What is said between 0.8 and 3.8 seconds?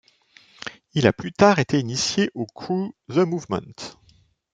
Il a plus tard été initié au crew The Movement.